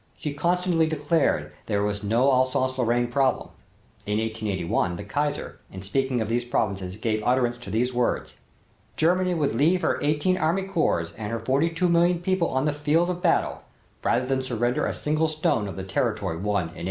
She 0.17 0.33
constantly 0.33 0.87
declared 0.87 1.51
there 1.67 1.83
was 1.83 2.03
no 2.03 2.31
Alsace 2.31 2.75
Lorraine 2.75 3.05
problem. 3.05 3.49
In 4.07 4.17
1881, 4.17 4.95
the 4.95 5.03
Kaiser, 5.03 5.59
in 5.71 5.83
speaking 5.83 6.21
of 6.21 6.27
these 6.27 6.43
provinces 6.43 6.95
gave 6.95 7.21
utterance 7.23 7.57
to 7.59 7.69
these 7.69 7.93
words: 7.93 8.39
"Germany 8.97 9.35
would 9.35 9.53
leave 9.53 9.83
her 9.83 10.01
eighteen 10.01 10.39
army 10.39 10.63
corps 10.63 11.11
and 11.19 11.31
her 11.31 11.37
forty 11.39 11.69
two 11.69 11.87
million 11.87 12.17
people 12.19 12.47
on 12.49 12.65
the 12.65 12.73
field 12.73 13.11
of 13.11 13.21
battle 13.21 13.61
rather 14.03 14.25
than 14.25 14.41
surrender 14.41 14.87
a 14.87 14.93
single 14.95 15.27
stone 15.27 15.67
of 15.67 15.75
the 15.75 15.83
territory 15.83 16.35
won 16.37 16.39
in 16.39 16.73
1871." 16.73 16.79